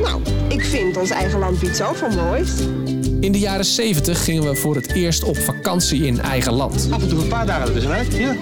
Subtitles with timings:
[0.00, 2.50] Nou, ik vind ons eigen land iets zoveel moois.
[3.20, 6.88] In de jaren 70 gingen we voor het eerst op vakantie in eigen land.
[6.90, 8.14] Af en toe een paar dagen ertussenuit.
[8.16, 8.34] Ja,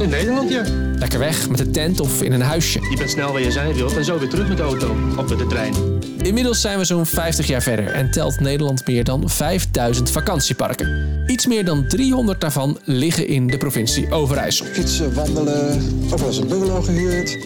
[0.00, 0.62] in Nederland, ja.
[0.98, 2.80] Lekker weg met de tent of in een huisje.
[2.90, 4.96] Je bent snel waar je zijn wilt en zo weer terug met de auto.
[5.16, 5.74] Of met de trein.
[6.22, 11.22] Inmiddels zijn we zo'n 50 jaar verder en telt Nederland meer dan 5000 vakantieparken.
[11.26, 14.66] Iets meer dan 300 daarvan liggen in de provincie Overijssel.
[14.66, 15.82] Fietsen, wandelen,
[16.12, 17.38] ook wel eens een bungalow gehuurd.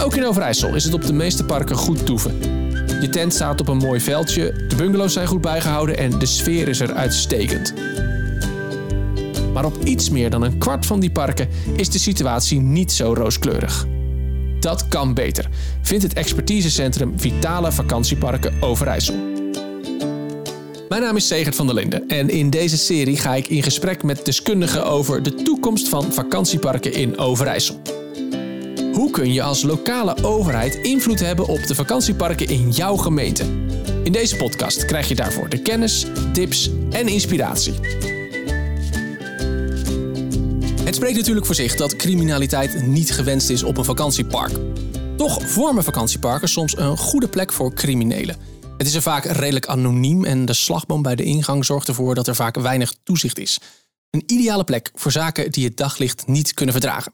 [0.00, 2.55] Ook in Overijssel is het op de meeste parken goed toeven.
[3.00, 6.68] Je tent staat op een mooi veldje, de bungalows zijn goed bijgehouden en de sfeer
[6.68, 7.74] is er uitstekend.
[9.52, 13.14] Maar op iets meer dan een kwart van die parken is de situatie niet zo
[13.14, 13.86] rooskleurig.
[14.60, 15.48] Dat kan beter,
[15.82, 19.14] vindt het expertisecentrum Vitale Vakantieparken Overijssel.
[20.88, 24.02] Mijn naam is Segert van der Linden en in deze serie ga ik in gesprek
[24.02, 27.95] met deskundigen over de toekomst van vakantieparken in Overijssel.
[28.96, 33.44] Hoe kun je als lokale overheid invloed hebben op de vakantieparken in jouw gemeente?
[34.04, 37.72] In deze podcast krijg je daarvoor de kennis, tips en inspiratie.
[40.84, 44.52] Het spreekt natuurlijk voor zich dat criminaliteit niet gewenst is op een vakantiepark.
[45.16, 48.36] Toch vormen vakantieparken soms een goede plek voor criminelen.
[48.76, 52.26] Het is er vaak redelijk anoniem en de slagboom bij de ingang zorgt ervoor dat
[52.26, 53.58] er vaak weinig toezicht is.
[54.10, 57.12] Een ideale plek voor zaken die het daglicht niet kunnen verdragen.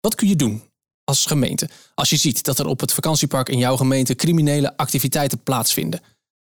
[0.00, 0.68] Wat kun je doen
[1.10, 5.42] als gemeente als je ziet dat er op het vakantiepark in jouw gemeente criminele activiteiten
[5.42, 6.00] plaatsvinden?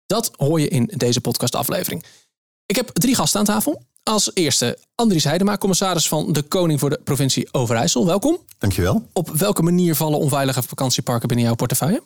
[0.06, 2.04] Dat hoor je in deze podcastaflevering.
[2.66, 3.82] Ik heb drie gasten aan tafel.
[4.04, 8.06] Als eerste Andries Heidema, commissaris van de Koning voor de provincie Overijssel.
[8.06, 8.38] Welkom.
[8.58, 9.10] Dankjewel.
[9.14, 12.04] Op welke manier vallen onveilige vakantieparken binnen jouw portefeuille?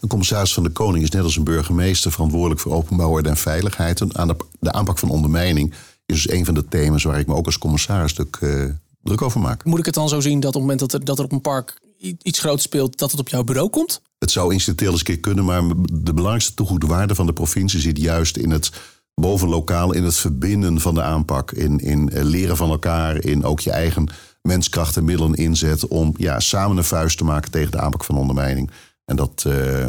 [0.00, 3.36] Een commissaris van de Koning is net als een burgemeester verantwoordelijk voor openbouw, orde en
[3.36, 4.00] veiligheid.
[4.00, 5.70] En aan de, de aanpak van ondermijning
[6.06, 8.64] is dus een van de thema's waar ik me ook als commissaris stuk uh,
[9.02, 9.64] druk over maak.
[9.64, 11.32] Moet ik het dan zo zien dat op het moment dat er, dat er op
[11.32, 11.80] een park
[12.22, 14.02] iets groots speelt, dat het op jouw bureau komt?
[14.18, 17.80] Het zou incidenteel eens een keer kunnen, maar de belangrijkste toegevoegde waarde van de provincie
[17.80, 18.70] zit juist in het
[19.14, 23.70] bovenlokaal, in het verbinden van de aanpak, in, in leren van elkaar, in ook je
[23.70, 24.08] eigen
[24.42, 28.16] menskracht en middelen inzet om ja, samen een vuist te maken tegen de aanpak van
[28.16, 28.70] ondermijning.
[29.04, 29.88] En dat, uh, uh,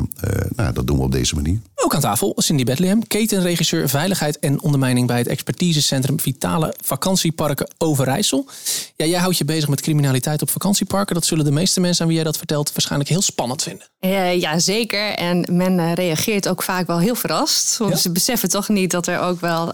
[0.56, 1.60] nou, dat doen we op deze manier.
[1.76, 8.48] Ook aan tafel Cindy Bethlehem, ketenregisseur Veiligheid en Ondermijning bij het expertisecentrum Vitale Vakantieparken Overijssel.
[8.96, 11.16] Ja, jij houdt je bezig met criminaliteit op vakantieparken.
[11.16, 13.88] Dat zullen de meeste mensen aan wie jij dat vertelt waarschijnlijk heel spannend vinden.
[14.00, 15.14] Uh, ja, zeker.
[15.14, 17.78] En men reageert ook vaak wel heel verrast.
[17.78, 17.98] Want ja?
[17.98, 19.74] ze beseffen toch niet dat er ook wel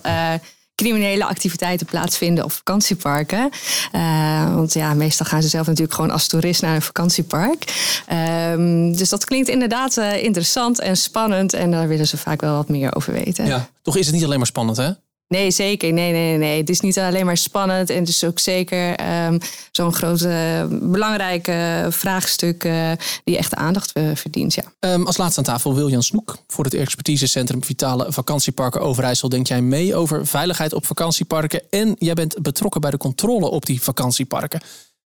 [0.80, 3.50] criminele activiteiten plaatsvinden op vakantieparken.
[3.96, 7.64] Uh, want ja, meestal gaan ze zelf natuurlijk gewoon als toerist naar een vakantiepark.
[8.12, 11.54] Uh, dus dat klinkt inderdaad uh, interessant en spannend.
[11.54, 13.46] En daar willen ze vaak wel wat meer over weten.
[13.46, 14.90] Ja, toch is het niet alleen maar spannend, hè?
[15.30, 15.94] Nee, zeker.
[15.94, 16.58] Nee, nee, nee.
[16.58, 17.90] Het is niet alleen maar spannend.
[17.90, 19.38] En het is ook zeker um,
[19.72, 22.92] zo'n grote, belangrijke vraagstuk uh,
[23.24, 24.54] die echt aandacht uh, verdient.
[24.54, 24.64] Ja.
[24.80, 26.38] Um, als laatste aan tafel Wiljan Snoek.
[26.48, 31.62] Voor het expertisecentrum Vitale Vakantieparken Overijssel denk jij mee over veiligheid op vakantieparken.
[31.70, 34.62] En jij bent betrokken bij de controle op die vakantieparken.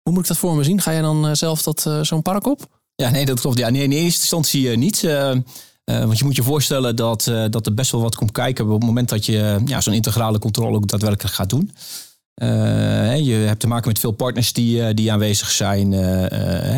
[0.02, 0.80] Hoe moet ik dat voor me zien?
[0.80, 2.66] Ga jij dan uh, zelf dat, zo'n park op?
[2.94, 3.58] Ja, nee, dat klopt.
[3.58, 5.06] Ja, nee, in eerste instantie niet.
[5.90, 8.64] Uh, want je moet je voorstellen dat, uh, dat er best wel wat komt kijken
[8.64, 11.70] op het moment dat je ja, zo'n integrale controle ook daadwerkelijk gaat doen.
[13.24, 15.90] Je hebt te maken met veel partners die, die aanwezig zijn.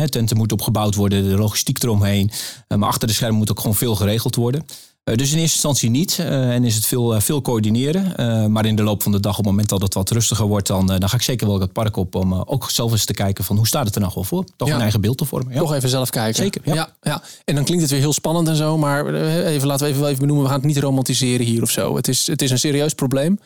[0.09, 2.31] tenten moeten opgebouwd worden, de logistiek eromheen.
[2.67, 4.65] maar achter de schermen moet ook gewoon veel geregeld worden.
[5.09, 6.17] Uh, dus in eerste instantie niet.
[6.19, 8.51] Uh, en is het veel, uh, veel coördineren.
[8.51, 10.67] maar in de loop van de dag, op het moment dat het wat rustiger wordt,
[10.67, 13.43] dan, dan ga ik zeker wel het park op om ook zelf eens te kijken
[13.43, 14.43] van hoe staat het er nou wel voor.
[14.55, 14.75] Toch ja.
[14.75, 15.53] een eigen beeld te vormen.
[15.53, 15.59] Ja.
[15.59, 16.43] Toch even zelf kijken.
[16.43, 16.61] Zeker.
[16.65, 16.73] Ja.
[16.73, 16.89] ja.
[17.01, 18.77] Ja, En dan klinkt het weer heel spannend en zo.
[18.77, 19.13] Maar
[19.45, 21.95] even, laten we even, even benoemen, we gaan het niet romantiseren hier of zo.
[21.95, 23.39] Het is, het is een serieus probleem.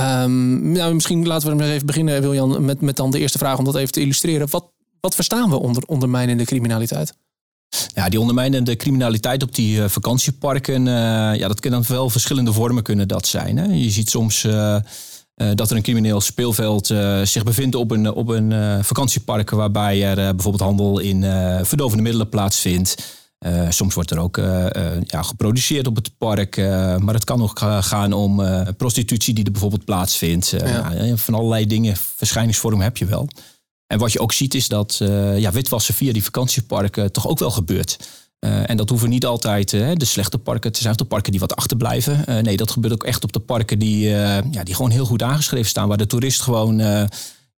[0.00, 3.64] Um, nou, misschien laten we even beginnen, Wiljan, met, met dan de eerste vraag om
[3.64, 4.50] dat even te illustreren.
[4.50, 4.64] Wat,
[5.00, 7.14] wat verstaan we onder ondermijnende criminaliteit?
[7.94, 10.92] Ja, die ondermijnende criminaliteit op die uh, vakantieparken, uh,
[11.34, 13.56] ja, dat kan dan wel verschillende vormen kunnen dat zijn.
[13.56, 13.64] Hè.
[13.64, 14.76] Je ziet soms uh,
[15.54, 16.86] dat er een crimineel speelveld
[17.22, 21.22] zich bevindt op een, op een vakantiepark waarbij er bijvoorbeeld handel in
[21.64, 22.94] verdovende middelen plaatsvindt.
[23.68, 24.36] soms wordt er ook
[25.06, 26.56] ja, geproduceerd op het park,
[26.98, 28.42] maar het kan ook gaan om
[28.76, 30.50] prostitutie die er bijvoorbeeld plaatsvindt.
[30.50, 31.16] Ja.
[31.16, 33.28] van allerlei dingen, verschijningsvormen heb je wel.
[33.92, 37.38] En wat je ook ziet is dat uh, ja, witwassen via die vakantieparken toch ook
[37.38, 37.98] wel gebeurt.
[38.40, 41.30] Uh, en dat hoeven niet altijd uh, de slechte parken te zijn, of de parken
[41.30, 42.44] die wat achterblijven.
[42.44, 45.68] nee, dat gebeurt ook echt op de parken die, ja, die gewoon heel goed aangeschreven
[45.68, 46.78] staan, waar de toerist gewoon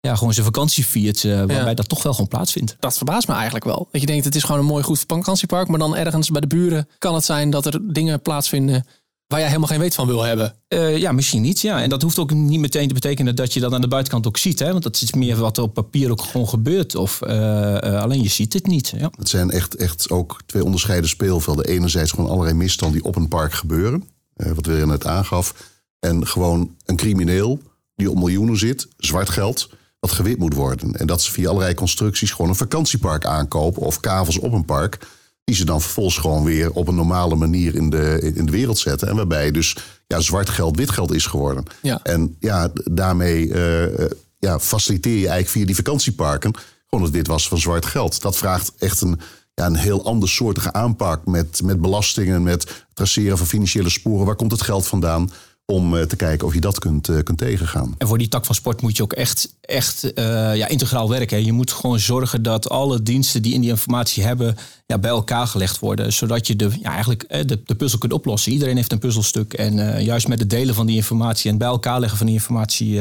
[0.01, 1.75] ja, gewoon zijn vakantie viert, waarbij ja.
[1.75, 2.77] dat toch wel gewoon plaatsvindt.
[2.79, 3.89] Dat verbaast me eigenlijk wel.
[3.91, 6.47] Dat je denkt, het is gewoon een mooi goed vakantiepark, maar dan ergens bij de
[6.47, 8.87] buren kan het zijn dat er dingen plaatsvinden
[9.35, 10.55] Waar jij helemaal geen weet van wil hebben.
[10.69, 11.61] Uh, ja, misschien niet.
[11.61, 11.83] Ja.
[11.83, 14.37] En dat hoeft ook niet meteen te betekenen dat je dat aan de buitenkant ook
[14.37, 14.59] ziet.
[14.59, 14.71] Hè?
[14.71, 16.95] Want dat is meer wat op papier ook gewoon gebeurt.
[16.95, 18.93] Of uh, uh, alleen je ziet het niet.
[18.97, 19.11] Ja.
[19.17, 21.65] Het zijn echt, echt ook twee onderscheiden speelvelden.
[21.65, 24.05] Enerzijds gewoon allerlei misstanden die op een park gebeuren.
[24.35, 25.55] wat William net aangaf.
[26.01, 27.61] En gewoon een crimineel
[27.95, 29.69] die op miljoenen zit, zwart geld,
[30.01, 30.93] wat gewit moet worden.
[30.93, 34.99] En dat ze via allerlei constructies gewoon een vakantiepark aankopen of kavels op een park.
[35.45, 38.79] Die ze dan vervolgens gewoon weer op een normale manier in de, in de wereld
[38.79, 39.09] zetten.
[39.09, 39.77] En waarbij dus
[40.07, 41.65] ja, zwart geld wit geld is geworden.
[41.83, 42.01] Ja.
[42.03, 44.07] En ja, daarmee uh,
[44.39, 46.55] ja, faciliteer je eigenlijk via die vakantieparken
[46.95, 48.23] gewoon het witwassen van zwart geld.
[48.23, 49.21] Dat vraagt echt een,
[49.55, 54.27] ja, een heel andersoortige aanpak met, met belastingen, met traceren van financiële sporen.
[54.27, 55.31] Waar komt het geld vandaan?
[55.67, 57.95] Om eh, te kijken of je dat kunt, uh, kunt tegengaan.
[57.99, 61.45] En voor die tak van sport moet je ook echt, echt uh, ja, integraal werken.
[61.45, 64.57] Je moet gewoon zorgen dat alle diensten die in die informatie hebben
[64.87, 66.13] ja, bij elkaar gelegd worden.
[66.13, 68.53] Zodat je de, ja, eigenlijk, de, de puzzel kunt oplossen.
[68.53, 69.53] Iedereen heeft een puzzelstuk.
[69.53, 73.01] En juist met het delen van die informatie en bij elkaar leggen van die informatie...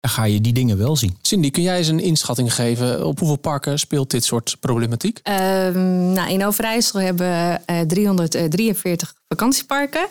[0.00, 1.16] ga je die dingen wel zien.
[1.22, 3.06] Cindy, kun jij eens een inschatting geven?
[3.06, 5.20] Op hoeveel parken speelt dit soort problematiek?
[5.24, 7.28] Um, nou, in Overijssel hebben
[7.66, 10.08] we 343 vakantieparken.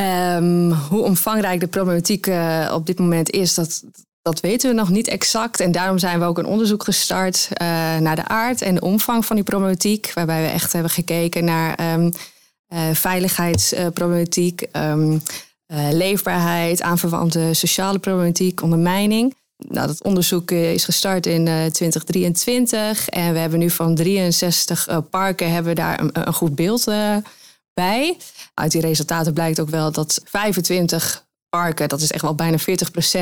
[0.00, 3.82] Um, hoe omvangrijk de problematiek uh, op dit moment is, dat,
[4.22, 5.60] dat weten we nog niet exact.
[5.60, 7.68] En daarom zijn we ook een onderzoek gestart uh,
[7.98, 10.12] naar de aard en de omvang van die problematiek.
[10.14, 12.12] Waarbij we echt hebben gekeken naar um,
[12.68, 15.22] uh, veiligheidsproblematiek, um,
[15.90, 19.34] leefbaarheid, aanverwante sociale problematiek, ondermijning.
[19.56, 25.74] Nou, dat onderzoek is gestart in 2023 en we hebben nu van 63 parken hebben
[25.74, 26.84] daar een, goed beeld
[27.74, 28.16] bij.
[28.54, 32.62] Uit die resultaten blijkt ook wel dat 25 parken, dat is echt wel bijna 40%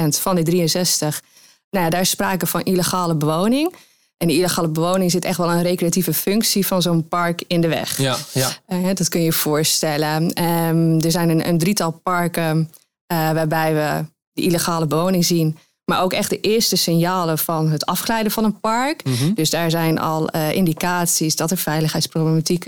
[0.09, 1.23] van die 63,
[1.71, 3.75] nou ja, daar is sprake van illegale bewoning.
[4.17, 7.69] En die illegale bewoning zit echt wel een recreatieve functie van zo'n park in de
[7.69, 7.99] weg.
[7.99, 8.51] Ja, ja.
[8.69, 10.45] Uh, dat kun je je voorstellen.
[10.45, 12.71] Um, er zijn een, een drietal parken
[13.13, 15.59] uh, waarbij we de illegale bewoning zien.
[15.85, 19.05] Maar ook echt de eerste signalen van het afglijden van een park.
[19.05, 19.35] Mm -hmm.
[19.35, 22.67] Dus daar zijn al uh, indicaties dat er veiligheidsproblematiek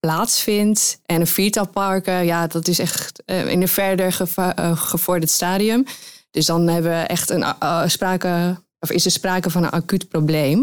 [0.00, 1.00] plaatsvindt.
[1.06, 5.86] En een viertal parken, ja, dat is echt uh, in een verder uh, gevorderd stadium.
[6.30, 10.08] Dus dan hebben we echt een uh, sprake, of is er sprake van een acuut
[10.08, 10.58] probleem.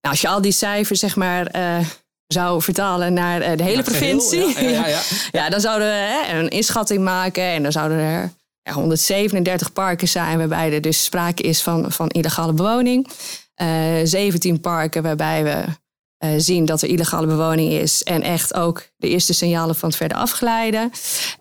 [0.00, 1.50] Nou, als je al die cijfers, zeg maar.
[2.26, 4.52] zou vertalen naar de hele ja, provincie.
[4.52, 5.00] Geheel, ja, ja, ja,
[5.40, 8.32] ja, dan zouden we hè, een inschatting maken en dan zouden er
[8.72, 13.08] 137 parken zijn waarbij er dus sprake is van, van illegale bewoning.
[14.04, 15.64] 17 parken waarbij we
[16.34, 18.02] uh, zien dat er illegale bewoning is.
[18.02, 20.90] En echt ook de eerste signalen van het verder afglijden.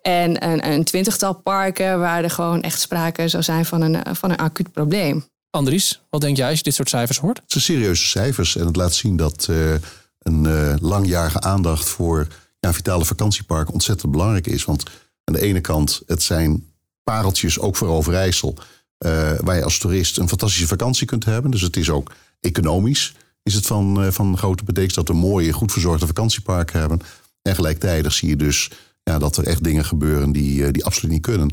[0.01, 4.31] En een, een twintigtal parken waar er gewoon echt sprake zou zijn van een, van
[4.31, 5.25] een acuut probleem.
[5.49, 7.37] Andries, wat denk jij als je dit soort cijfers hoort?
[7.37, 9.73] Het zijn serieuze cijfers en het laat zien dat uh,
[10.19, 12.27] een uh, langjarige aandacht voor
[12.59, 14.65] ja, vitale vakantieparken ontzettend belangrijk is.
[14.65, 14.83] Want
[15.23, 16.73] aan de ene kant, het zijn
[17.03, 18.57] pareltjes ook voor Overijssel.
[19.05, 21.51] Uh, waar je als toerist een fantastische vakantie kunt hebben.
[21.51, 23.13] Dus het is ook economisch
[23.45, 26.99] is het van, uh, van grote betekenis dat we mooie, goed verzorgde vakantieparken hebben.
[27.41, 28.71] En gelijktijdig zie je dus
[29.03, 31.49] ja, dat er echt dingen gebeuren die, uh, die absoluut niet kunnen.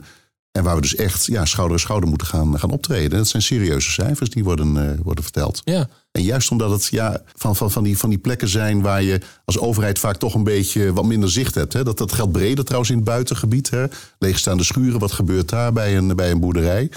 [0.52, 3.18] En waar we dus echt ja, schouder aan schouder moeten gaan, gaan optreden.
[3.18, 5.62] Dat zijn serieuze cijfers die worden, uh, worden verteld.
[5.64, 5.88] Ja.
[6.10, 9.20] En juist omdat het ja, van, van, van, die, van die plekken zijn waar je
[9.44, 11.72] als overheid vaak toch een beetje wat minder zicht hebt.
[11.72, 11.84] Hè.
[11.84, 13.70] Dat, dat geldt breder trouwens in het buitengebied.
[13.70, 13.84] Hè.
[14.18, 16.90] Leegstaande schuren, wat gebeurt daar bij een, bij een boerderij?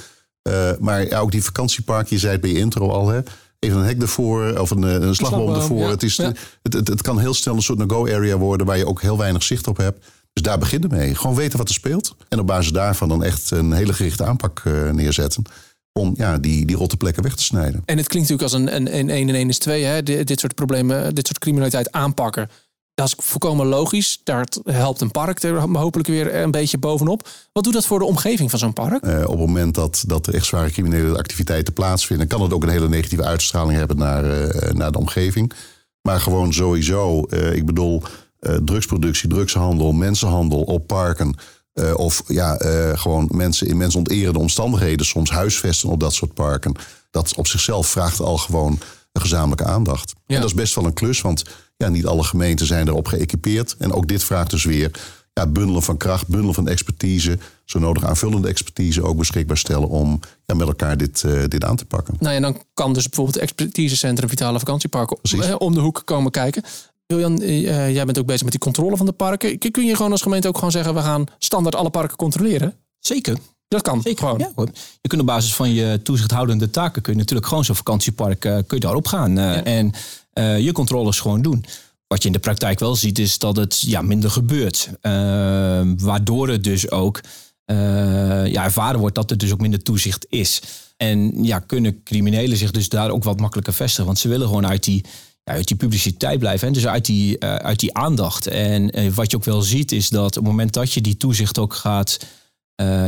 [0.49, 3.09] Uh, maar ja, ook die vakantieparken, je zei het bij je intro al.
[3.09, 3.21] Hè
[3.65, 5.79] even een hek ervoor of een, een slagboom ervoor.
[5.79, 5.89] Ja.
[5.89, 6.33] Het, is, ja.
[6.61, 9.43] het, het, het, kan heel snel een soort no-go-area worden waar je ook heel weinig
[9.43, 10.05] zicht op hebt.
[10.33, 11.15] Dus daar beginnen mee.
[11.15, 12.15] Gewoon weten wat er speelt.
[12.29, 15.43] En op basis daarvan dan echt een hele gerichte aanpak uh, neerzetten.
[15.91, 17.81] Om ja, die, die rotte plekken weg te snijden.
[17.85, 19.83] En het klinkt natuurlijk als een 1 en 1 is 2.
[19.83, 20.03] Hè?
[20.03, 22.49] Dit, dit soort problemen, dit soort criminaliteit aanpakken.
[22.95, 24.21] Dat is volkomen logisch.
[24.23, 27.29] Daar helpt een park er hopelijk weer een beetje bovenop.
[27.51, 29.05] Wat doet dat voor de omgeving van zo'n park?
[29.05, 32.63] Uh, op het moment dat, dat er echt zware criminele activiteiten plaatsvinden, kan het ook
[32.63, 35.51] een hele negatieve uitstraling hebben naar, uh, naar de omgeving.
[36.01, 38.03] Maar gewoon sowieso, uh, ik bedoel,
[38.63, 41.35] drugsproductie, drugshandel, mensenhandel op parken.
[41.95, 42.57] of ja,
[42.95, 46.75] gewoon mensen in mensonterende omstandigheden, soms huisvesten op dat soort parken.
[47.11, 48.79] Dat op zichzelf vraagt al gewoon
[49.11, 50.13] een gezamenlijke aandacht.
[50.25, 50.35] Ja.
[50.35, 51.43] En dat is best wel een klus, want
[51.77, 53.75] ja, niet alle gemeenten zijn erop geëquipeerd.
[53.79, 54.91] En ook dit vraagt dus weer
[55.33, 57.37] ja, bundelen van kracht, bundelen van expertise.
[57.65, 61.75] Zo nodig aanvullende expertise ook beschikbaar stellen om ja, met elkaar dit, uh, dit aan
[61.75, 62.15] te pakken.
[62.19, 65.57] Nou ja, dan kan dus bijvoorbeeld het expertisecentrum Vitale Vakantieparken Precies.
[65.57, 66.63] om de hoek komen kijken.
[67.05, 69.57] Wiljan, uh, jij bent ook bezig met die controle van de parken.
[69.57, 72.73] Kun je gewoon als gemeente ook gewoon zeggen, we gaan standaard alle parken controleren?
[72.99, 73.37] Zeker.
[73.67, 74.01] Dat kan.
[74.01, 74.19] Zeker.
[74.19, 74.39] Gewoon.
[74.39, 74.69] Ja, hoor.
[75.01, 78.53] Je kunt op basis van je toezichthoudende taken kun je natuurlijk gewoon zo'n vakantiepark uh,
[78.53, 79.63] kun je daarop gaan uh, ja.
[79.63, 79.93] en
[80.39, 81.65] uh, je controles gewoon doen.
[82.07, 84.89] Wat je in de praktijk wel ziet, is dat het ja, minder gebeurt.
[85.01, 87.21] Ehm, waardoor het dus ook
[87.65, 90.61] eh, ja, ervaren wordt dat er dus ook minder toezicht is.
[90.97, 94.05] En ja, kunnen criminelen zich dus daar ook wat makkelijker vestigen.
[94.05, 95.03] Want ze willen gewoon uit die,
[95.43, 96.67] ja, uit die publiciteit blijven.
[96.67, 98.47] En dus uit die, eh, uit die aandacht.
[98.47, 101.17] En eh, wat je ook wel ziet, is dat op het moment dat je die
[101.17, 102.17] toezicht ook gaat.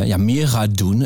[0.05, 0.99] Ja, meer gaat doen,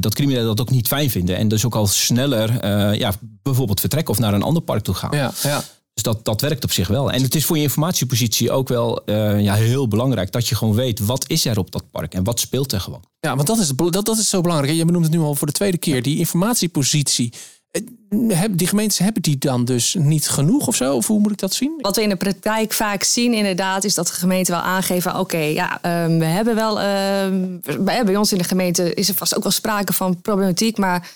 [0.00, 1.36] dat criminelen dat ook niet fijn vinden.
[1.36, 2.66] En dus ook al sneller
[2.98, 5.16] ja, bijvoorbeeld vertrekken of naar een ander park toe gaan.
[5.16, 5.62] Ja, ja.
[5.94, 7.12] Dus dat, dat werkt op zich wel.
[7.12, 9.02] En het is voor je informatiepositie ook wel
[9.38, 12.40] ja, heel belangrijk dat je gewoon weet wat is er op dat park en wat
[12.40, 13.04] speelt er gewoon.
[13.20, 14.76] Ja, want dat is, dat, dat is zo belangrijk.
[14.76, 16.02] Je benoemt het nu al voor de tweede keer.
[16.02, 17.32] Die informatiepositie.
[17.70, 20.94] Eh, die gemeentes hebben die dan dus niet genoeg of zo?
[20.94, 21.78] Of hoe moet ik dat zien?
[21.80, 23.84] Wat we in de praktijk vaak zien inderdaad...
[23.84, 25.18] is dat de gemeenten wel aangeven...
[25.18, 26.80] oké, ja, um, we hebben wel...
[26.80, 30.78] Uh, bij ons in de gemeente is er vast ook wel sprake van problematiek...
[30.78, 31.10] maar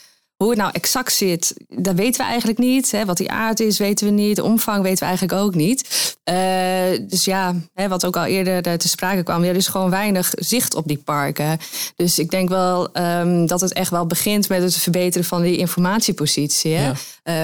[0.45, 2.91] hoe het nou exact zit, dat weten we eigenlijk niet.
[2.91, 3.05] Hè.
[3.05, 4.37] Wat die aard is, weten we niet.
[4.37, 6.15] De omvang weten we eigenlijk ook niet.
[6.25, 10.33] Uh, dus ja, hè, wat ook al eerder te sprake kwam, er is gewoon weinig
[10.35, 11.59] zicht op die parken.
[11.97, 15.57] Dus ik denk wel um, dat het echt wel begint met het verbeteren van die
[15.57, 16.75] informatiepositie.
[16.75, 16.85] Hè.
[16.85, 16.95] Ja.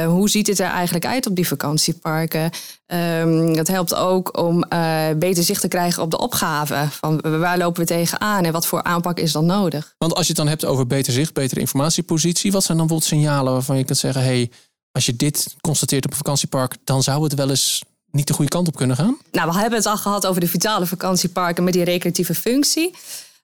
[0.04, 2.50] Uh, hoe ziet het er eigenlijk uit op die vakantieparken?
[2.92, 6.86] Um, dat helpt ook om uh, beter zicht te krijgen op de opgave.
[6.90, 9.94] Van waar lopen we tegenaan en wat voor aanpak is dan nodig?
[9.98, 13.20] Want als je het dan hebt over beter zicht, betere informatiepositie, wat zijn dan bijvoorbeeld
[13.20, 14.50] signalen waarvan je kunt zeggen: hey,
[14.92, 18.50] als je dit constateert op een vakantiepark, dan zou het wel eens niet de goede
[18.50, 19.18] kant op kunnen gaan?
[19.32, 22.94] Nou, we hebben het al gehad over de vitale vakantieparken met die recreatieve functie.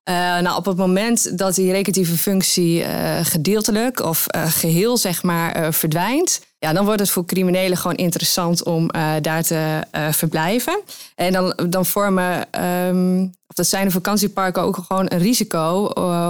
[0.09, 5.23] Uh, nou, op het moment dat die recreatieve functie uh, gedeeltelijk of uh, geheel zeg
[5.23, 10.81] maar, verdwijnt, ja, dan wordt het voor criminelen gewoon interessant om daar te verblijven.
[11.15, 15.85] En dan, dan vormen, um, of dat zijn de vakantieparken ook gewoon een risico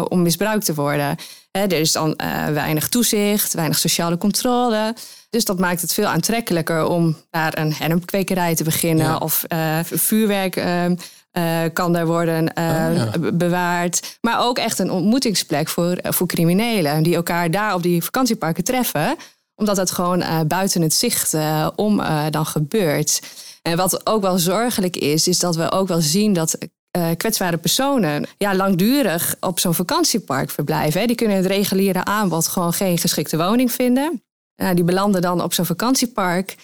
[0.08, 1.16] om misbruikt te worden.
[1.50, 2.14] Hè, er is dan
[2.52, 4.94] weinig toezicht, weinig sociale controle.
[5.30, 9.16] Dus dat maakt het veel aantrekkelijker om daar een hennepkwekerij te beginnen ja.
[9.16, 9.44] of
[9.82, 10.94] vuurwerk ehm,
[11.38, 13.02] uh, kan daar worden uh,
[13.32, 14.18] bewaard.
[14.20, 17.02] Maar ook echt een ontmoetingsplek voor, eh, voor criminelen.
[17.02, 19.16] Die elkaar daar op die vakantieparken treffen.
[19.54, 21.36] Omdat het gewoon buiten het zicht
[21.76, 23.20] om dan gebeurt.
[23.62, 26.58] En wat ook wel zorgelijk is, is dat we ook wel zien dat
[27.16, 31.00] kwetsbare personen ja, langdurig op zo'n vakantiepark verblijven.
[31.00, 31.06] Hè.
[31.06, 34.22] Die kunnen het reguliere aanbod gewoon geen geschikte woning vinden.
[34.74, 36.56] die belanden dan op zo'n vakantiepark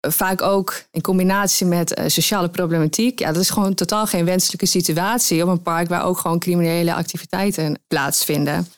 [0.00, 3.18] vaak ook in combinatie met uh, sociale problematiek.
[3.18, 6.94] Ja, dat is gewoon totaal geen wenselijke situatie op een park waar ook gewoon criminele
[6.94, 8.68] activiteiten plaatsvinden.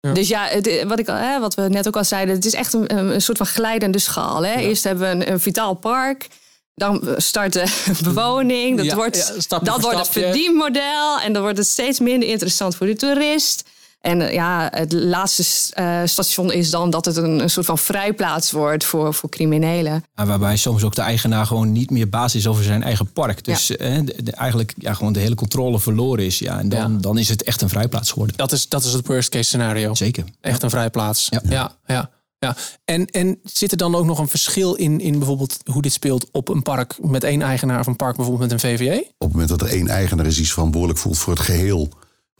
[0.00, 0.12] Ja.
[0.12, 2.72] Dus ja, het, wat, ik, hè, wat we net ook al zeiden, het is echt
[2.72, 4.44] een, een soort van glijdende schaal.
[4.44, 4.52] Hè?
[4.52, 4.58] Ja.
[4.58, 6.28] Eerst hebben we een, een, vitaal park.
[6.74, 7.64] Dan start de
[8.04, 8.76] bewoning.
[8.76, 11.20] Dat, Ja, wordt, dat wordt het verdienmodel.
[11.20, 13.64] En dan wordt het steeds minder interessant voor de toerist.
[14.02, 15.44] En eh, ja, het laatste
[15.74, 20.04] eh, station is dan dat het een, een soort van vrijplaats wordt voor, voor criminelen.
[20.14, 23.44] Ja, waarbij soms ook de eigenaar gewoon niet meer baas is over zijn eigen park.
[23.44, 26.38] Dus eh, de- de- eigenlijk ja, gewoon de hele controle verloren is.
[26.38, 26.98] Ja, en dan, Ja.
[27.00, 28.36] dan is het echt een vrijplaats geworden.
[28.36, 29.94] Dat is, dat is het worst case scenario.
[29.94, 30.24] Zeker.
[30.40, 31.26] Echt een vrijplaats.
[31.30, 31.76] Ja, Ja.
[31.86, 32.56] ja, ja.
[32.84, 36.26] En, en zit er dan ook nog een verschil in, in bijvoorbeeld hoe dit speelt
[36.32, 38.98] op een park met één eigenaar of een park bijvoorbeeld met een VVE?
[39.00, 41.88] Op het moment dat er één eigenaar is die zich verantwoordelijk voelt voor het geheel,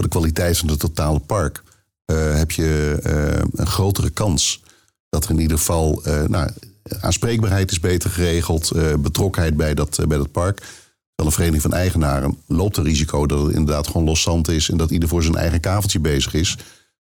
[0.02, 1.62] de kwaliteit van het totale park,
[2.04, 4.62] eh, heb je eh, een grotere kans
[5.09, 6.50] dat er in ieder geval eh, nou,
[7.00, 10.56] aanspreekbaarheid is beter geregeld, betrokkenheid bij dat, bij dat park.
[10.56, 10.76] Terwijl
[11.16, 14.90] een vereniging van eigenaren loopt het risico dat het inderdaad gewoon loszand is en dat
[14.90, 16.56] ieder voor zijn eigen kaveltje bezig is.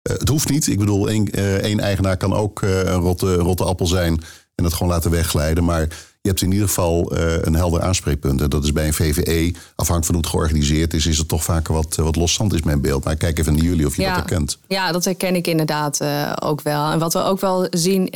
[0.03, 0.67] Het hoeft niet.
[0.67, 1.31] Ik bedoel, één,
[1.63, 4.21] één eigenaar kan ook een rotte, rotte appel zijn
[4.55, 5.65] en het gewoon laten wegglijden.
[5.65, 5.89] Maar
[6.27, 8.41] je hebt in ieder geval eh, een helder aanspreekpunt.
[8.41, 11.45] En dat is bij een VVE, afhankelijk van hoe het georganiseerd is, is het toch
[11.45, 13.05] vaker wat, eh, wat loszand is mijn beeld.
[13.05, 14.59] Maar ik kijk even naar jullie of je dat herkent.
[14.69, 16.91] Ja, dat herken ik inderdaad eh, ook wel.
[16.91, 18.11] En wat we ook wel zien.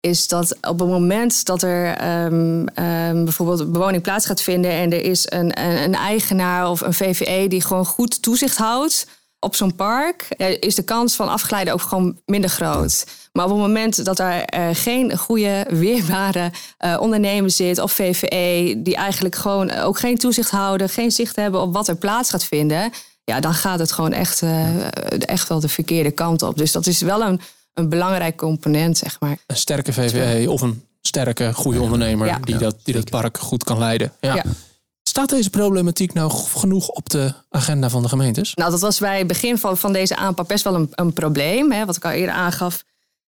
[0.00, 4.92] is dat op het moment dat er ehm, ehm, bijvoorbeeld bewoning plaats gaat vinden en
[4.92, 9.06] er is een, een, een eigenaar of een VVE die gewoon goed toezicht houdt
[9.40, 13.06] op zo'n park, ja, is de kans van afglijden ook gewoon minder groot.
[13.32, 18.74] Maar op het moment dat er eh, geen goede, weerbare eh, ondernemer zit of VVE,
[18.82, 22.44] die eigenlijk gewoon ook geen toezicht houden, geen zicht hebben op wat er plaats gaat
[22.44, 22.90] vinden,
[23.24, 24.76] ja, dan gaat het gewoon echt, eh,
[25.20, 26.56] echt wel de verkeerde kant op.
[26.56, 27.40] Dus dat is wel een,
[27.74, 29.38] een belangrijk component, zeg maar.
[29.46, 32.38] Een sterke VVE of een sterke, goede ondernemer Ja.
[32.38, 34.12] die, dat, die dat park goed kan leiden.
[34.20, 34.34] Ja.
[34.34, 34.42] Ja.
[35.18, 38.54] Staat deze problematiek nou genoeg op de agenda van de gemeentes?
[38.54, 41.72] Nou, dat was bij het begin van, van deze aanpak best wel een, een probleem.
[41.72, 42.84] Hè, wat ik al eerder aangaf.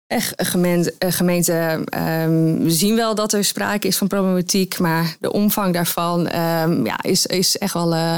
[0.08, 4.80] Echt, gemeente, gemeenten ehm, zien wel dat er sprake is van problematiek.
[4.80, 8.18] Maar de omvang daarvan ehm, ja, is, is echt wel eh,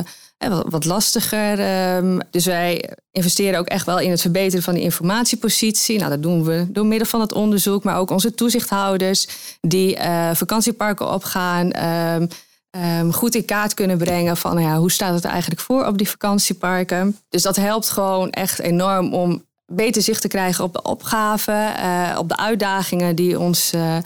[0.69, 1.59] wat, lastiger.
[1.59, 5.97] Ehm, dus wij investeren ook echt wel in het verbeteren van die informatiepositie.
[5.97, 9.27] Nou, dat doen we door middel van het onderzoek, maar ook onze toezichthouders
[9.61, 9.97] die
[10.33, 11.71] vakantieparken opgaan.
[12.77, 15.85] Um, um, goed in kaart kunnen brengen van nou ja, hoe staat het eigenlijk voor
[15.85, 17.17] op die vakantieparken.
[17.29, 22.15] Dus dat helpt gewoon echt enorm om beter zicht te krijgen op de opgaven, uh,
[22.17, 23.97] op de uitdagingen die ons uh,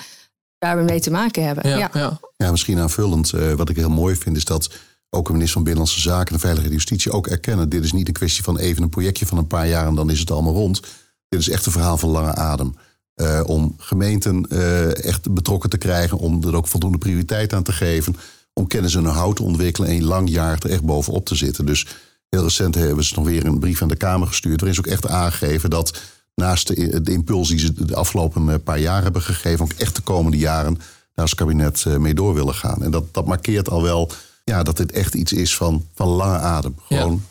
[0.58, 1.70] daarmee mee te maken hebben.
[1.70, 2.20] Ja, ja.
[2.38, 2.52] ja.
[2.52, 3.30] misschien aanvullend.
[3.30, 4.70] wat ik heel mooi vind is dat
[5.10, 7.70] ook de minister van Binnenlandse Zaken en Veiligheid en Justitie ook erkennen.
[7.70, 10.10] Dit is niet een kwestie van even een projectje van een paar jaar en dan
[10.10, 10.82] is het allemaal rond.
[11.30, 12.76] Dit is echt een verhaal van lange adem.
[13.16, 17.72] Uh, om gemeenten uh, echt betrokken te krijgen, om er ook voldoende prioriteit aan te
[17.72, 18.16] geven.
[18.60, 21.66] Om kennis en know-how te ontwikkelen en lang jaar er echt bovenop te zitten.
[21.66, 21.88] Dus
[22.30, 24.62] heel recent hebben ze nog weer een brief aan de Kamer gestuurd.
[24.62, 26.02] Waarin is ook echt aangegeven dat
[26.36, 29.96] naast de, de impuls die ze de afgelopen eh, paar jaar hebben gegeven, ook echt
[29.96, 30.74] de komende jaren
[31.14, 32.84] daar als kabinet mee door willen gaan.
[32.84, 34.12] En dat, dat markeert al wel
[34.44, 36.76] ja, dat dit echt iets is van, van lange adem.
[36.88, 37.24] Gewoon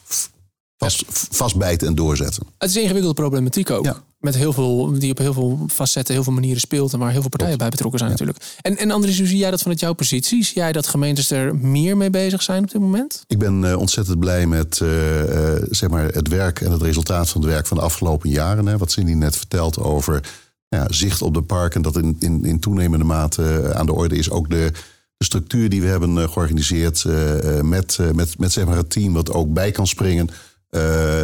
[0.76, 2.46] vast, vastbijten en doorzetten.
[2.58, 4.02] Het is een ingewikkelde problematiek ook.
[4.24, 6.92] Met heel veel, die op heel veel facetten, heel veel manieren speelt.
[6.92, 8.38] En waar heel veel partijen bij betrokken zijn natuurlijk.
[8.60, 10.44] En, en Andries, hoe zie jij dat vanuit jouw positie?
[10.44, 13.24] Zie jij dat gemeentes er meer mee bezig zijn op dit moment?
[13.26, 17.28] Ik ben uh, ontzettend blij met uh, uh, zeg maar het werk en het resultaat
[17.28, 18.66] van het werk van de afgelopen jaren.
[18.66, 18.78] Hè.
[18.78, 20.20] Wat Cindy net vertelt over
[20.68, 21.82] ja, zicht op de parken.
[21.82, 24.30] Dat in, in, in toenemende mate aan de orde is.
[24.30, 24.72] Ook de
[25.16, 28.90] de structuur die we hebben eh, georganiseerd eh, eh, met, met, met zeg maar het
[28.90, 30.28] team wat ook bij kan springen.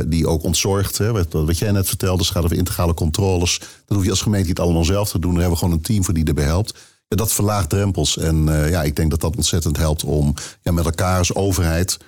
[0.06, 0.98] Die ook ontzorgt.
[0.98, 3.58] Hè, wat, wat, jij net vertelde, gaat over integrale controles.
[3.58, 5.30] Dat hoef je als gemeente niet allemaal zelf te doen.
[5.30, 6.78] Daar hebben we gewoon een team voor die erbij helpt.
[7.08, 8.18] Ja, dat verlaagt drempels.
[8.18, 11.98] En uh, ja, ik denk dat dat ontzettend helpt om ja, met elkaar als overheid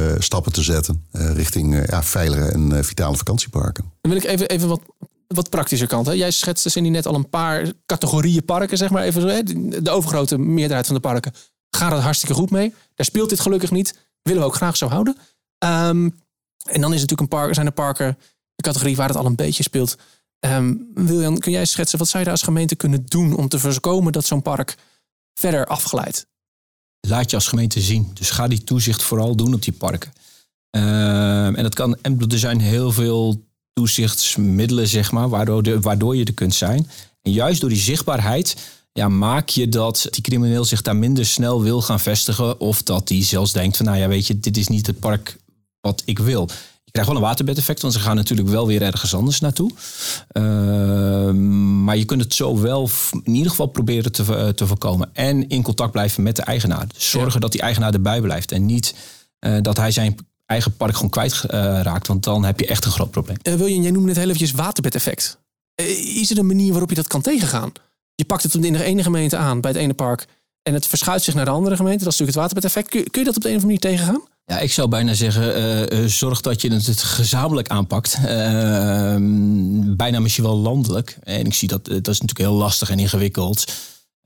[0.00, 3.84] uh, stappen te zetten richting ja, veilige en vitale vakantieparken.
[4.00, 4.80] Dan wil ik even, even wat
[5.26, 6.06] wat praktische kant.
[6.06, 6.12] Hè?
[6.12, 9.26] Jij schetste in die net al een paar categorieën parken, zeg maar even zo.
[9.26, 9.42] Hè?
[9.82, 11.32] De overgrote meerderheid van de parken
[11.70, 12.74] gaat het hartstikke goed mee.
[12.94, 13.98] Daar speelt dit gelukkig niet.
[14.22, 15.16] Willen we ook graag zo houden.
[15.64, 16.14] Um,
[16.66, 18.18] en dan is natuurlijk een park, zijn er parken,
[18.54, 19.96] de categorie waar het al een beetje speelt.
[20.40, 23.58] Um, Wiljan, kun jij schetsen, wat zou je daar als gemeente kunnen doen om te
[23.58, 24.76] voorkomen dat zo'n park
[25.34, 26.26] verder afglijdt?
[27.00, 28.10] Laat je als gemeente zien.
[28.14, 30.12] Dus ga die toezicht vooral doen op die parken.
[30.76, 36.24] Uh, en dat kan, er zijn heel veel toezichtsmiddelen, zeg maar, waardoor, de, waardoor je
[36.24, 36.90] er kunt zijn.
[37.22, 38.56] En juist door die zichtbaarheid
[38.92, 42.60] ja, maak je dat die crimineel zich daar minder snel wil gaan vestigen.
[42.60, 45.36] Of dat die zelfs denkt van, nou ja, weet je, dit is niet het park
[45.86, 46.48] wat ik wil.
[46.84, 49.70] Je krijgt wel een waterbedeffect, want ze gaan natuurlijk wel weer ergens anders naartoe.
[50.32, 51.30] Uh,
[51.84, 52.90] maar je kunt het zo wel
[53.22, 55.10] in ieder geval proberen te, te voorkomen.
[55.12, 56.86] En in contact blijven met de eigenaar.
[56.94, 58.52] Dus zorgen dat die eigenaar erbij blijft.
[58.52, 58.94] En niet
[59.40, 62.02] uh, dat hij zijn eigen park gewoon kwijtraakt.
[62.02, 63.36] Uh, want dan heb je echt een groot probleem.
[63.42, 65.38] William, jij noemde net heel eventjes waterbedeffect.
[66.14, 67.72] Is er een manier waarop je dat kan tegengaan?
[68.14, 70.26] Je pakt het in de ene gemeente aan bij het ene park
[70.62, 72.04] en het verschuift zich naar de andere gemeente.
[72.04, 72.88] Dat is natuurlijk het waterbedeffect.
[72.88, 74.35] Kun, kun je dat op de een of andere manier tegengaan?
[74.48, 78.16] Ja, ik zou bijna zeggen, uh, zorg dat je het gezamenlijk aanpakt.
[78.20, 79.16] Uh,
[79.96, 81.18] bijna misschien wel landelijk.
[81.22, 83.72] En ik zie dat, dat is natuurlijk heel lastig en ingewikkeld.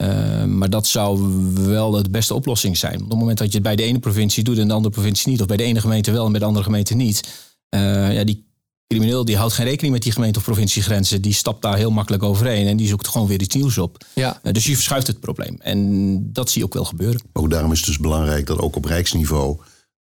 [0.03, 3.03] Uh, maar dat zou wel de beste oplossing zijn.
[3.03, 5.31] Op het moment dat je het bij de ene provincie doet en de andere provincie
[5.31, 7.29] niet, of bij de ene gemeente wel en bij de andere gemeente niet,
[7.75, 8.49] uh, ja, die
[8.87, 11.23] crimineel die houdt geen rekening met die gemeente of provinciegrenzen.
[11.23, 14.05] Die stapt daar heel makkelijk overheen en die zoekt gewoon weer iets nieuws op.
[14.15, 14.41] Ja.
[14.43, 15.57] Uh, dus je verschuift het probleem.
[15.61, 17.21] En dat zie je ook wel gebeuren.
[17.33, 19.59] Ook daarom is het dus belangrijk dat ook op rijksniveau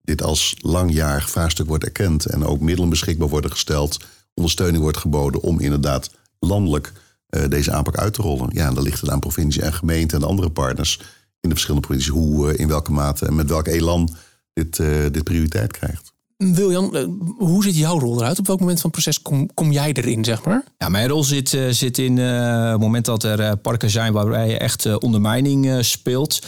[0.03, 3.97] dit als langjarig vraagstuk wordt erkend en ook middelen beschikbaar worden gesteld,
[4.33, 6.91] ondersteuning wordt geboden om inderdaad landelijk
[7.29, 8.49] uh, deze aanpak uit te rollen.
[8.53, 10.97] Ja, dan ligt het aan provincie en gemeente en andere partners
[11.41, 14.15] in de verschillende provincies hoe, uh, in welke mate en met welk elan
[14.53, 16.11] dit, uh, dit prioriteit krijgt.
[16.37, 16.95] Wiljan,
[17.37, 18.39] hoe ziet jouw rol eruit?
[18.39, 20.63] Op welk moment van het proces kom, kom jij erin, zeg maar?
[20.77, 24.97] Ja, mijn rol zit, zit in het moment dat er parken zijn waarbij je echt
[24.97, 26.41] ondermijning speelt.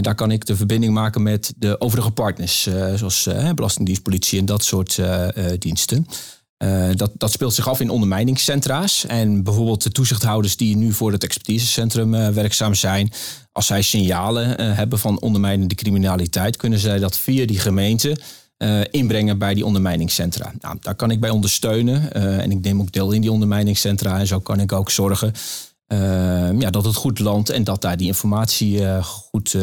[0.00, 4.64] Daar kan ik de verbinding maken met de overige partners, zoals Belastingdienst, politie en dat
[4.64, 5.00] soort
[5.58, 6.06] diensten.
[6.62, 9.06] Uh, dat, dat speelt zich af in ondermijningscentra's.
[9.06, 13.12] En bijvoorbeeld de toezichthouders die nu voor het expertisecentrum uh, werkzaam zijn.
[13.52, 18.16] Als zij signalen uh, hebben van ondermijnende criminaliteit, kunnen zij dat via die gemeente
[18.90, 20.52] inbrengen bij die ondermijningscentra.
[20.60, 22.12] Nou, daar kan ik bij ondersteunen.
[22.12, 24.18] en ik neem ook deel in die ondermijningscentra.
[24.18, 25.32] En zo kan ik ook zorgen
[26.58, 29.56] ja, dat het goed landt en dat daar die informatie goed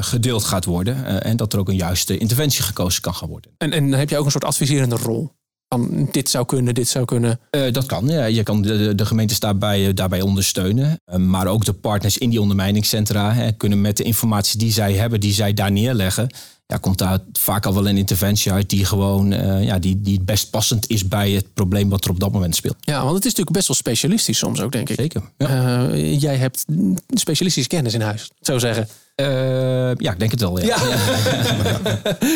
[0.00, 1.22] gedeeld gaat worden.
[1.22, 3.50] en dat er ook een juiste interventie gekozen kan gaan worden.
[3.58, 5.30] En, en heb je ook een soort adviserende rol?
[5.72, 7.40] van dit zou kunnen, dit zou kunnen?
[7.50, 8.24] Uh, dat kan, ja.
[8.24, 11.00] Je kan de, de gemeentes daarbij, eh, daarbij ondersteunen.
[11.12, 14.92] Uh, maar ook de partners in die ondermijningscentra hè, kunnen met de informatie die zij
[14.92, 16.30] hebben, die zij daar neerleggen,
[16.72, 20.20] ja, komt daar vaak al wel een interventie uit die gewoon uh, ja, die, die
[20.20, 22.76] best passend is bij het probleem wat er op dat moment speelt.
[22.80, 24.96] Ja, want het is natuurlijk best wel specialistisch soms ook, denk ik.
[24.96, 25.22] Zeker.
[25.38, 25.94] Ja.
[25.96, 26.64] jij hebt
[27.08, 28.88] specialistische kennis in huis, zo zeggen.
[29.16, 29.26] Uh,
[29.94, 30.60] ja, ik denk het wel.
[30.60, 30.88] Ja, ja.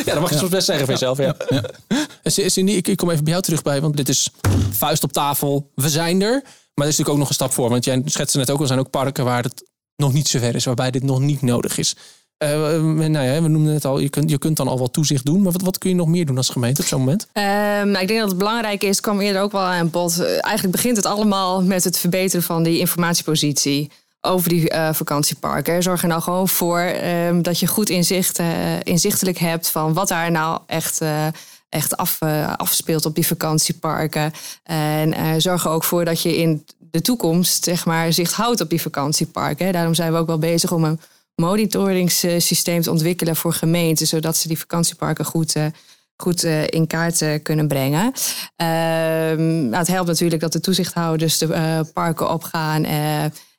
[0.04, 1.18] ja dat mag je soms best zeggen van jezelf.
[1.18, 1.36] Ja.
[1.48, 2.48] Ja.
[2.48, 4.30] Cindy, ik kom even bij jou terug bij, want dit is
[4.70, 5.70] vuist op tafel.
[5.74, 6.42] We zijn er.
[6.74, 7.68] Maar er is natuurlijk ook nog een stap voor.
[7.68, 9.64] Want jij schetste net ook, er zijn ook parken waar het
[9.96, 11.96] nog niet zo ver is, waarbij dit nog niet nodig is.
[12.44, 12.48] Uh,
[13.08, 15.42] nou ja, we noemden het al, je kunt, je kunt dan al wat toezicht doen.
[15.42, 17.26] Maar wat, wat kun je nog meer doen als gemeente op zo'n moment?
[17.32, 17.42] Um,
[17.90, 20.18] nou, ik denk dat het belangrijk is, kwam eerder ook wel aan bod.
[20.20, 25.82] Uh, eigenlijk begint het allemaal met het verbeteren van die informatiepositie over die uh, vakantieparken.
[25.82, 28.40] Zorg er nou gewoon voor um, dat je goed inzicht,
[28.82, 31.00] inzichtelijk hebt van wat daar nou echt
[31.68, 32.18] echt af,
[32.56, 34.32] afspeelt op die vakantieparken.
[34.62, 38.70] En zorg er ook voor dat je in de toekomst zeg maar, zicht houdt op
[38.70, 39.72] die vakantieparken.
[39.72, 41.00] Daarom zijn we ook wel bezig om een
[41.36, 45.66] monitoringssysteem te ontwikkelen voor gemeenten, zodat ze die vakantieparken goed, uh,
[46.16, 48.12] goed uh, in kaart uh, kunnen brengen.
[48.56, 52.82] Ehm, nou, het helpt natuurlijk dat de toezichthouders de parken opgaan,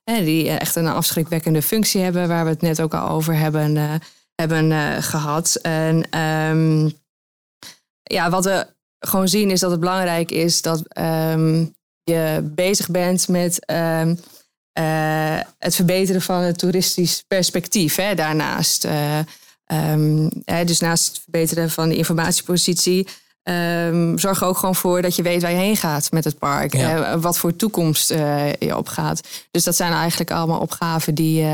[0.04, 4.02] die echt een afschrikwekkende functie hebben, waar we het net ook al over hebben,
[4.36, 5.56] hebben gehad.
[5.62, 6.92] En um,
[8.04, 8.68] ja, wat we
[9.00, 13.66] gewoon zien is dat het belangrijk is dat um, je bezig bent met
[14.80, 17.96] uh, het verbeteren van het toeristisch perspectief.
[17.96, 18.86] Hè, daarnaast.
[18.86, 19.18] Uh,
[19.92, 23.08] um, hè, dus naast het verbeteren van de informatiepositie.
[23.44, 26.38] Um, zorg er ook gewoon voor dat je weet waar je heen gaat met het
[26.38, 26.76] park.
[26.76, 27.20] Ja.
[27.20, 28.10] wat voor toekomst
[28.60, 29.22] je opgaat.
[29.52, 31.46] Dus dat zijn eigenlijk allemaal opgaven die,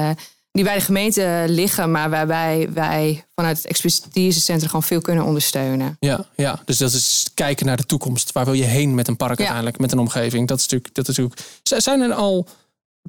[0.52, 5.98] die bij de gemeente liggen, maar waarbij wij vanuit het expertisecentrum gewoon veel kunnen ondersteunen.
[6.00, 8.32] Ja, ja, dus dat is kijken naar de toekomst.
[8.32, 10.48] Waar wil je heen met een park uiteindelijk, met een omgeving?
[10.48, 10.96] Dat is natuurlijk.
[10.96, 12.48] Dat is natuurlijk zijn er al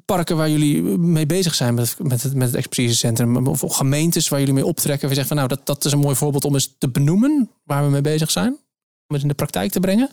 [0.05, 3.47] parken waar jullie mee bezig zijn met, met het, met het expertisecentrum?
[3.47, 5.09] Of gemeentes waar jullie mee optrekken?
[5.09, 7.83] We zeggen van nou, dat, dat is een mooi voorbeeld om eens te benoemen waar
[7.83, 8.51] we mee bezig zijn.
[9.07, 10.09] Om het in de praktijk te brengen?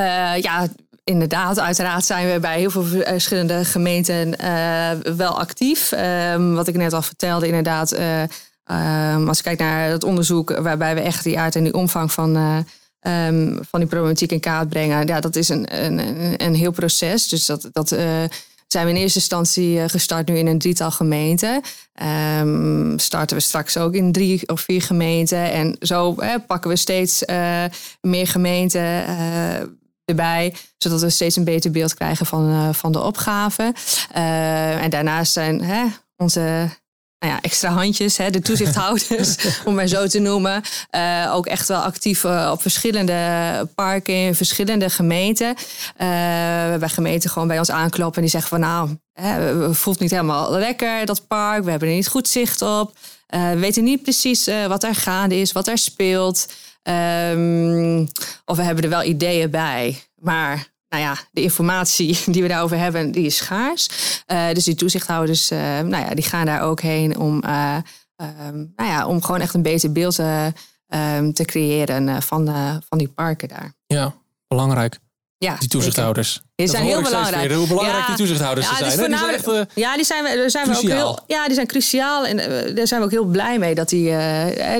[0.00, 0.68] Uh, ja,
[1.04, 1.58] inderdaad.
[1.58, 5.92] Uiteraard zijn we bij heel veel verschillende gemeenten uh, wel actief.
[5.92, 7.92] Uh, wat ik net al vertelde, inderdaad.
[7.92, 12.12] Ehm, als ik kijk naar het onderzoek waarbij we echt die aard en die omvang
[12.12, 12.64] van
[13.06, 15.06] um, van die problematiek in kaart brengen.
[15.06, 16.00] Ja, dat is een, een,
[16.44, 17.28] een heel proces.
[17.28, 18.00] Dus dat, dat uh,
[18.66, 21.62] zijn we in eerste instantie eh, gestart nu in een drietal gemeenten.
[22.40, 25.52] Um, starten we straks ook in drie of vier gemeenten.
[25.52, 26.16] En zo
[26.46, 27.64] pakken we steeds uh,
[28.00, 29.04] meer gemeenten
[30.04, 33.74] erbij, zodat we steeds een beter beeld krijgen van, van de opgave.
[34.12, 35.62] en daarnaast zijn
[36.16, 36.68] onze
[37.18, 40.62] nou ja, extra handjes, hè, de toezichthouders, om maar zo te noemen.
[40.90, 45.48] Uh, ook echt wel actief uh, op verschillende parken in verschillende gemeenten.
[45.48, 46.06] Uh,
[46.68, 50.10] waarbij gemeenten gewoon bij ons aankloppen en die zeggen van nou, hè, we voelt niet
[50.10, 52.98] helemaal lekker dat park, we hebben er niet goed zicht op.
[53.26, 56.46] we weten niet precies wat er gaande is, wat er speelt.
[57.32, 58.08] Um,
[58.44, 60.02] of we hebben er wel ideeën bij.
[60.14, 63.88] Maar nou ja, de informatie die we daarover hebben, die is schaars.
[64.26, 67.76] Uh, dus die toezichthouders, uh, nou ja, die gaan daar ook heen om, uh,
[68.46, 72.46] um, nou ja, om gewoon echt een beter beeld um, te creëren van,
[72.88, 73.72] van die parken daar.
[73.86, 74.14] Ja,
[74.48, 74.98] belangrijk.
[75.38, 76.42] Ja, die toezichthouders.
[76.54, 77.52] Die zijn heel belangrijk.
[77.52, 78.90] Hoe belangrijk ja, die toezichthouders ja, zijn.
[78.90, 81.66] Dus die, zijn echt, ja, die zijn, daar zijn we ook heel, ja, die zijn
[81.66, 82.26] cruciaal.
[82.26, 82.36] En
[82.74, 84.12] daar zijn we ook heel blij mee dat die,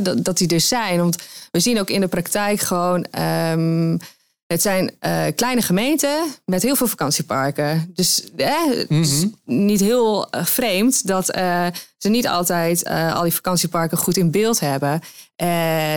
[0.03, 0.99] dat, dat die er zijn.
[0.99, 1.17] Want
[1.51, 3.07] we zien ook in de praktijk gewoon.
[3.21, 3.99] Um,
[4.47, 7.91] het zijn uh, kleine gemeenten met heel veel vakantieparken.
[7.95, 8.51] Dus eh,
[8.89, 9.35] mm -hmm.
[9.45, 11.67] niet heel uh, vreemd dat uh,
[11.99, 15.01] ze niet altijd al die vakantieparken goed in beeld hebben.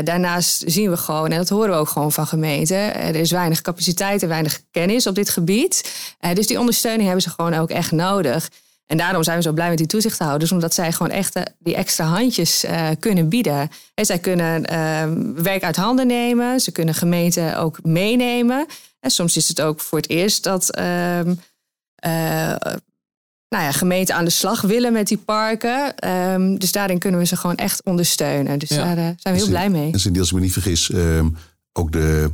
[0.05, 3.61] daarnaast zien we gewoon, en dat horen we ook gewoon van gemeenten, er is weinig
[3.61, 5.93] capaciteit en weinig kennis op dit gebied.
[6.33, 8.49] dus die ondersteuning hebben ze gewoon ook echt nodig.
[8.89, 11.75] En daarom zijn we zo blij met die toezichthouders, omdat zij gewoon echt eh, die
[11.75, 13.69] extra handjes uh, kunnen bieden.
[13.93, 18.65] En zij kunnen uh, werk uit handen nemen, ze kunnen gemeenten ook meenemen.
[18.99, 20.83] En soms is het ook voor het eerst dat uh,
[23.49, 25.95] nou ja, gemeenten aan de slag willen met die parken.
[25.95, 28.59] Ehm, dus daarin kunnen we ze gewoon echt ondersteunen.
[28.59, 29.85] Dus daar zijn we heel blij mee.
[29.85, 31.27] En als ik me niet vergis, ehm,
[31.73, 32.31] ook de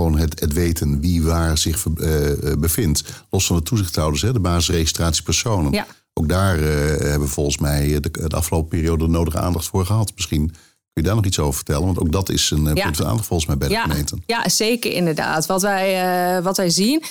[0.00, 2.16] gewoon het, het weten wie waar zich uh,
[2.58, 3.04] bevindt.
[3.30, 5.72] Los van de toezichthouders, hè, de basisregistratiepersonen.
[5.72, 5.86] Ja.
[6.14, 9.86] Ook daar uh, hebben we volgens mij de, de, afgelopen periode de nodige aandacht voor
[9.86, 10.12] gehad.
[10.14, 11.84] Misschien kun je daar nog iets over vertellen?
[11.84, 12.84] Want ook dat is een ja.
[12.84, 13.82] punt van aandacht volgens mij bij de ja.
[13.82, 14.16] gemeente.
[14.26, 15.46] Ja, zeker inderdaad.
[15.46, 17.02] Wat wij, wat wij zien...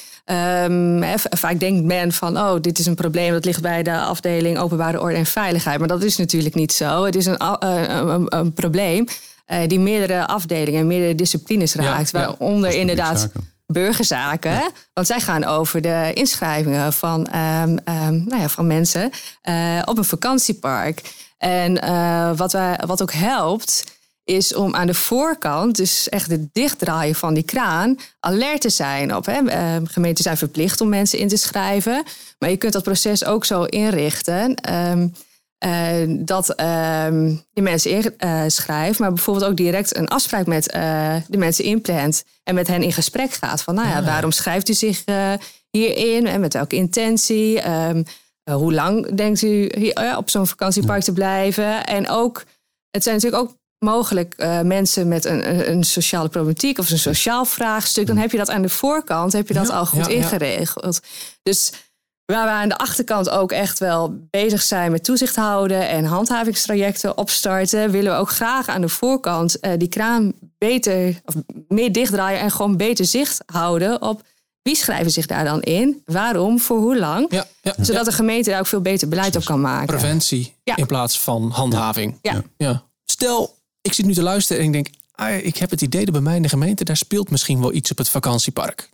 [0.65, 4.58] Um, vaak denkt men van, oh, dit is een probleem dat ligt bij de afdeling
[4.58, 5.80] openbare orde en veiligheid.
[5.80, 7.04] Maar dat is natuurlijk niet zo.
[7.04, 9.06] Het is een, een, een, een probleem
[9.51, 12.12] uh, die meerdere afdelingen, meerdere disciplines raakt.
[12.12, 13.29] Ja, waaronder inderdaad
[13.65, 14.62] burgerzaken.
[14.93, 19.12] Want zij gaan over de inschrijvingen van, um, um, nou ja, van mensen
[19.49, 21.01] uh, op een vakantiepark.
[21.38, 23.83] En uh, wat, wij, wat ook helpt,
[24.23, 29.15] is om aan de voorkant, dus echt het dichtdraaien van die kraan, alert te zijn
[29.15, 29.25] op.
[29.25, 29.41] Hè.
[29.41, 32.03] Uh, gemeenten zijn verplicht om mensen in te schrijven.
[32.39, 34.55] Maar je kunt dat proces ook zo inrichten.
[34.55, 35.07] Ehm,
[35.65, 36.54] uh, dat
[37.52, 42.56] je mensen inschrijft, maar bijvoorbeeld ook direct een afspraak met uh, de mensen inplant en
[42.56, 43.62] met hen in gesprek gaat.
[43.62, 45.04] Van nou ja, waarom schrijft u zich
[45.69, 47.69] hierin en met welke intentie?
[47.69, 48.04] Um,
[48.52, 51.86] hoe lang denkt u hier, op zo'n vakantiepark te blijven?
[51.86, 52.43] En ook,
[52.91, 58.08] het zijn natuurlijk ook mogelijk mensen met een, een, sociale problematiek of een sociaal vraagstuk.
[58.08, 61.00] Dan heb je dat aan de voorkant, heb je dat al goed ingeregeld.
[61.43, 61.72] Dus
[62.33, 67.17] Waar we aan de achterkant ook echt wel bezig zijn met toezicht houden en handhavingstrajecten
[67.17, 71.35] opstarten, willen we ook graag aan de voorkant uh, die kraan beter of
[71.67, 74.21] meer dichtdraaien en gewoon beter zicht houden op
[74.61, 77.25] wie schrijven zich daar dan in, waarom, voor hoe lang.
[77.29, 79.87] Ja, ja, zodat de gemeente daar ook veel beter beleid op kan maken.
[79.87, 82.19] Preventie in plaats van handhaving.
[82.21, 82.43] Ja.
[82.57, 82.83] Ja.
[83.05, 86.13] Stel, ik zit nu te luisteren en ik denk, ah, ik heb het idee dat
[86.13, 88.89] bij mij in de gemeente, daar speelt misschien wel iets op het vakantiepark.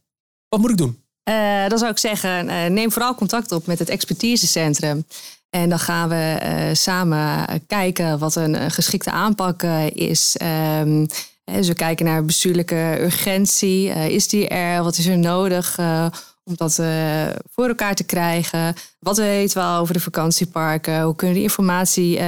[0.50, 1.04] Wat moet ik doen?
[1.30, 5.06] Uh, dan zou ik zeggen, uh, neem vooral contact op met het expertisecentrum.
[5.50, 10.38] En dan gaan we uh, samen kijken wat een geschikte aanpak is.
[10.82, 11.08] Um,
[11.44, 13.90] dus we kijken naar bestuurlijke urgentie.
[13.90, 14.84] is die er?
[14.84, 15.80] Wat is er nodig
[16.44, 16.76] om dat
[17.52, 18.76] voor elkaar te krijgen?
[19.00, 21.02] Wat weten we over de vakantieparken?
[21.02, 22.20] Hoe kunnen we die informatie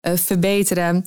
[0.00, 1.04] verbeteren?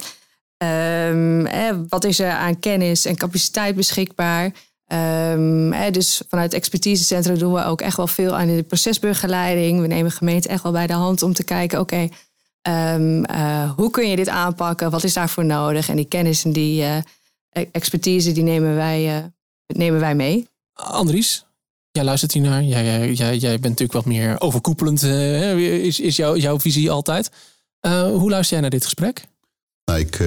[0.58, 4.52] Um, wat is er aan kennis en capaciteit beschikbaar?
[4.94, 9.82] Um, dus vanuit het expertisecentrum doen we ook echt wel veel aan de procesbegeleiding.
[9.82, 12.10] We nemen gemeente echt wel bij de hand om te kijken, oké,
[12.62, 14.92] ehm, eh, hoe kun je dit aanpakken?
[14.92, 15.90] Wat is daarvoor nodig?
[15.90, 16.98] En die kennis en die uh,
[17.72, 19.24] expertise, die nemen wij, uh,
[19.68, 20.48] nemen wij mee.
[20.74, 21.46] Andries,
[21.92, 22.64] jij luistert hier naar.
[22.64, 27.32] Jij, jij, jij, jij bent natuurlijk wat meer overkoepelend, is, is jouw jouw visie altijd.
[27.88, 29.28] hoe luister jij naar dit gesprek?
[29.86, 30.20] Nou, ik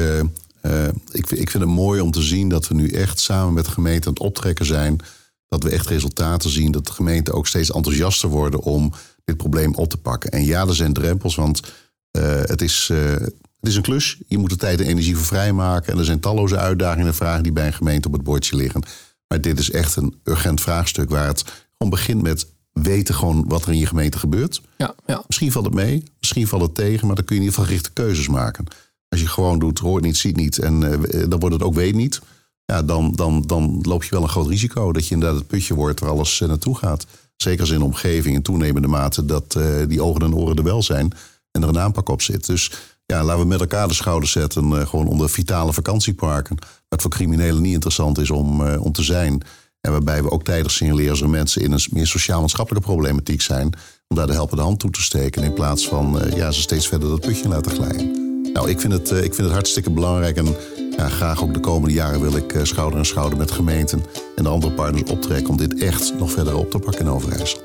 [0.66, 3.64] uh, ik, ik vind het mooi om te zien dat we nu echt samen met
[3.64, 5.00] de gemeente aan het optrekken zijn.
[5.48, 6.72] Dat we echt resultaten zien.
[6.72, 8.92] Dat de gemeenten ook steeds enthousiaster worden om
[9.24, 10.30] dit probleem op te pakken.
[10.30, 14.18] En ja, er zijn drempels, want uh, het, is, uh, het is een klus.
[14.26, 15.92] Je moet er tijd en energie voor vrijmaken.
[15.92, 18.82] En er zijn talloze uitdagingen en vragen die bij een gemeente op het bordje liggen.
[19.28, 21.44] Maar dit is echt een urgent vraagstuk waar het
[21.76, 24.60] gewoon begint met weten gewoon wat er in je gemeente gebeurt.
[24.76, 25.22] Ja, ja.
[25.26, 27.64] Misschien valt het mee, misschien valt het tegen, maar dan kun je in ieder geval
[27.64, 28.66] gerichte keuzes maken.
[29.14, 31.94] Als je gewoon doet, hoort niet, ziet niet en uh, dan wordt het ook weet
[31.94, 32.20] niet.
[32.64, 35.74] Ja, dan, dan, dan loop je wel een groot risico dat je inderdaad het putje
[35.74, 37.06] wordt waar alles uh, naartoe gaat.
[37.36, 40.82] Zeker als in de omgeving in toenemende mate dat die ogen en oren er wel
[40.82, 41.12] zijn
[41.50, 42.46] en er een aanpak op zit.
[42.46, 42.70] Dus
[43.06, 46.56] ja, laten we met elkaar de schouders zetten, gewoon onder vitale vakantieparken.
[46.88, 49.42] Wat voor criminelen niet interessant is om, om te zijn.
[49.80, 53.72] En waarbij we ook tijdig signaleren als mensen in een meer sociaal-maatschappelijke problematiek zijn.
[54.08, 55.42] Om daar de helpende hand toe te steken.
[55.42, 58.23] In plaats van ja, ze steeds verder dat putje laten glijden.
[58.54, 60.36] Nou, ik vind het, eh, ik vind het hartstikke belangrijk.
[60.36, 60.56] En
[60.96, 64.04] ja, graag ook de komende jaren wil ik eh, schouder aan schouder met gemeenten
[64.36, 67.60] en de andere partners optrekken om dit echt nog verder op te pakken in Overijssel.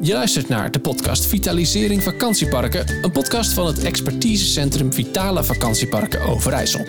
[0.00, 6.84] Je luistert naar de podcast Vitalisering Vakantieparken, een podcast van het expertisecentrum Vitale Vakantieparken Overijssel.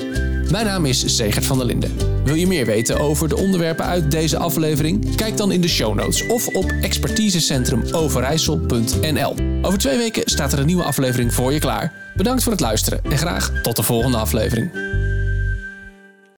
[0.51, 1.91] Mijn naam is Zegert van der Linden.
[2.23, 5.15] Wil je meer weten over de onderwerpen uit deze aflevering?
[5.15, 9.35] Kijk dan in de show notes of op expertisecentrumoverijssel.nl.
[9.61, 11.93] Over twee weken staat er een nieuwe aflevering voor je klaar.
[12.15, 14.71] Bedankt voor het luisteren en graag tot de volgende aflevering.